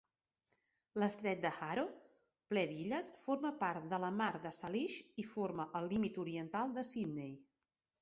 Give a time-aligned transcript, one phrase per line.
[1.03, 1.83] L'estret de Haro,
[2.53, 6.91] ple d'illes, forma part de la Mar de Salish i forma el límit oriental de
[6.95, 7.35] Sidney.